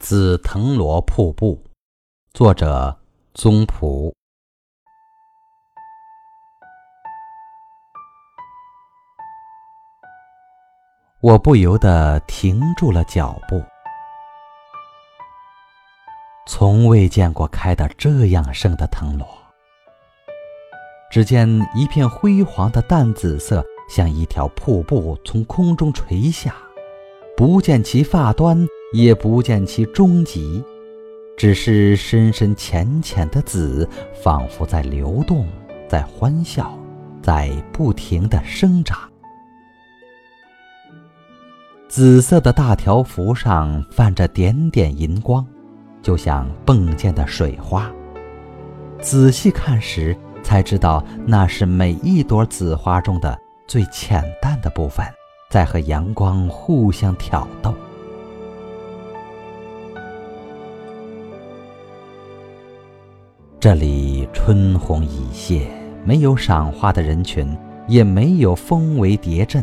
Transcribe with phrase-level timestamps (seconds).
[0.00, 1.62] 紫藤萝瀑布，
[2.32, 2.98] 作者
[3.34, 4.10] 宗璞。
[11.20, 13.62] 我不由得停住了脚步，
[16.46, 19.28] 从未见过开得这样盛的藤萝。
[21.10, 26.54] 只见一片辉煌的淡紫色，像一条瀑布从空中垂下，
[27.36, 28.66] 不见其发端。
[28.92, 30.62] 也不见其终极，
[31.36, 33.88] 只是深深浅浅的紫，
[34.22, 35.46] 仿佛在流动，
[35.88, 36.76] 在欢笑，
[37.22, 38.98] 在不停的生长。
[41.88, 45.46] 紫色的大条幅上泛着点点银光，
[46.02, 47.90] 就像迸溅的水花。
[49.00, 55.06] 仔细看时，才知道那是每一朵紫花中的最浅淡的部分，
[55.48, 57.74] 在和阳光互相挑逗。
[63.60, 65.68] 这里春红已谢，
[66.02, 67.54] 没有赏花的人群，
[67.86, 69.62] 也没有蜂围蝶阵，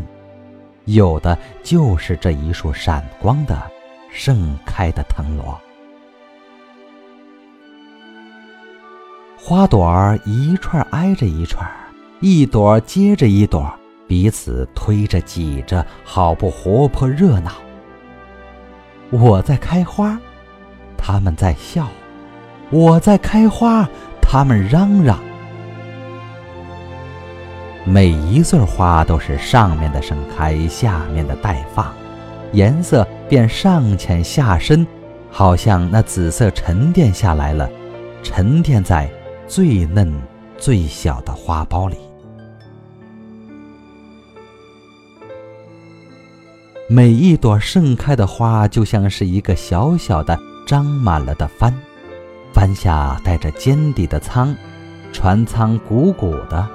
[0.84, 3.60] 有的就是这一束闪光的
[4.08, 5.60] 盛开的藤萝。
[9.36, 11.68] 花朵儿一串挨着一串，
[12.20, 13.68] 一朵接着一朵，
[14.06, 17.50] 彼此推着挤着，好不活泼热闹。
[19.10, 20.16] 我在开花，
[20.96, 21.88] 他们在笑。
[22.70, 23.88] 我在开花，
[24.20, 25.18] 他们嚷嚷。
[27.84, 31.90] 每一穗花都是上面的盛开，下面的待放，
[32.52, 34.86] 颜色便上浅下深，
[35.30, 37.70] 好像那紫色沉淀下来了，
[38.22, 39.10] 沉淀在
[39.46, 40.12] 最嫩、
[40.58, 41.96] 最小的花苞里。
[46.90, 51.74] 每一朵盛开的花，就像是一个小小的张满了的帆。
[52.58, 54.52] 帆下带着尖底的舱，
[55.12, 56.68] 船舱鼓鼓的，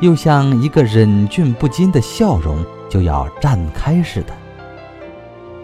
[0.00, 4.32] 又像一个忍俊不禁的笑容就要绽开似的。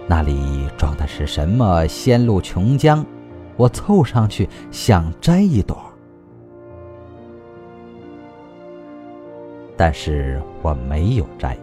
[0.08, 3.04] 那里装的是什么仙露琼浆？
[3.56, 5.80] 我凑上去想摘一朵，
[9.76, 11.56] 但是我没有摘，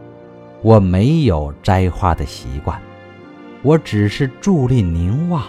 [0.61, 2.81] 我没有摘花的习惯，
[3.61, 5.43] 我只是伫立凝望。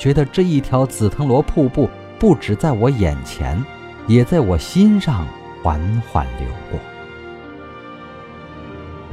[0.00, 1.86] 觉得这一条紫藤萝瀑布
[2.18, 3.62] 不止在我眼前，
[4.06, 5.26] 也在我心上
[5.62, 5.78] 缓
[6.10, 6.80] 缓流过。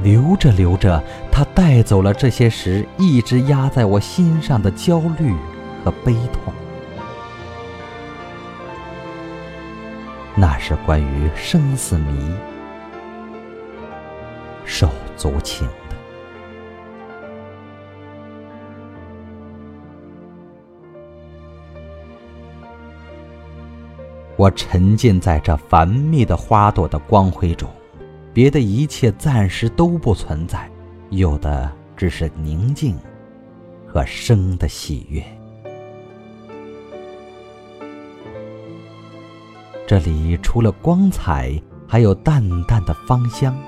[0.02, 5.30] 流着流着，它带走了这些时一直压在我心上的焦虑
[5.84, 6.54] 和悲痛。
[10.34, 12.32] 那是关于生死谜，
[14.64, 14.88] 手
[15.18, 15.68] 足情。
[24.38, 27.68] 我沉浸在这繁密的花朵的光辉中，
[28.32, 30.70] 别的一切暂时都不存在，
[31.10, 32.96] 有的只是宁静
[33.84, 35.20] 和生的喜悦。
[39.88, 43.58] 这里除了光彩，还有淡淡的芳香，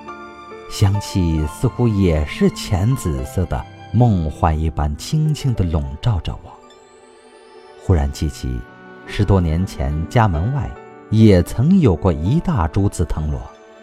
[0.70, 3.60] 香气似乎也是浅紫色的
[3.92, 6.52] 梦幻一般，轻轻地笼罩着我。
[7.82, 8.48] 忽然记起。
[9.06, 10.70] 十多年前，家门外
[11.10, 13.40] 也曾有过一大株紫藤萝，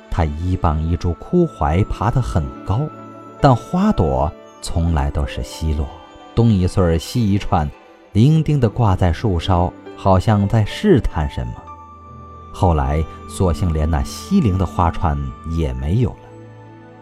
[0.09, 2.81] 它一傍一株枯槐，爬得很高，
[3.41, 5.85] 但花朵从来都是稀落，
[6.33, 7.69] 东一穗儿西一串，
[8.13, 11.53] 伶仃地挂在树梢，好像在试探什么。
[12.53, 15.17] 后来，索性连那稀零的花串
[15.57, 16.17] 也没有了，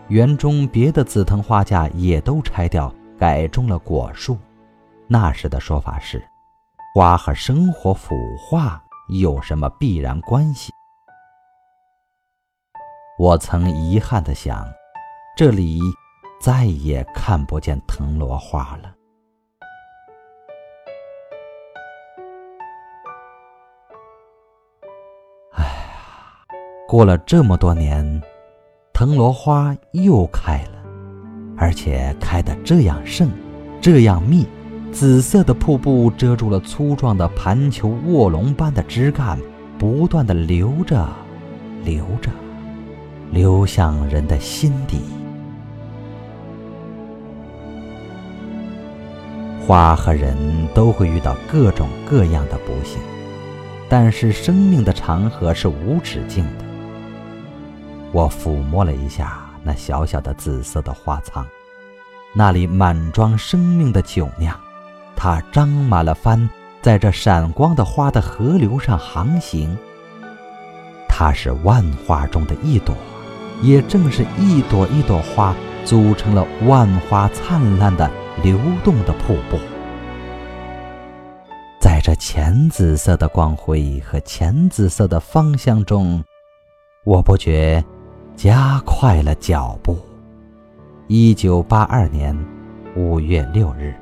[0.10, 4.38] 园中别的紫藤花架也都拆掉，改种了果树。
[5.08, 6.22] 那时的说法是。
[6.98, 10.72] 花和生活腐化有什么必然关系？
[13.20, 14.66] 我曾遗憾地想，
[15.36, 15.82] 这里
[16.40, 18.96] 再也看不见藤萝花了。
[25.52, 25.66] 哎，
[26.88, 28.24] 过了这么多年，
[28.94, 30.82] 藤萝花又开了，
[31.58, 33.30] 而且开得这样盛，
[33.82, 34.48] 这样密。
[34.96, 39.38] 紫色的瀑布遮住了粗壮的盘球卧龙般的枝干，
[39.78, 41.06] 不断的流着，
[41.84, 42.32] 流着，
[43.30, 45.02] 流向人的心底。
[49.68, 50.38] 花和人
[50.74, 52.98] 都会遇到各种各样的不幸，
[53.90, 56.64] 但是生命的长河是无止境的。
[58.14, 61.46] 我抚摸了一下那小小的紫色的花舱，
[62.34, 64.58] 那里满装生命的酒酿。
[65.16, 66.50] 它张满了帆，
[66.82, 69.78] 在这闪光的花的河流上航行。
[71.08, 72.94] 它是万花中的一朵，
[73.62, 78.12] 也正是一朵一朵花组成了万花灿烂的
[78.44, 79.58] 流动的瀑布。
[81.80, 86.24] 在这浅紫色的光辉和浅紫色的芳香中，
[87.06, 87.84] 我不觉
[88.36, 89.98] 加快了脚步。
[91.08, 92.38] 一九八二年
[92.96, 93.96] 五月六日。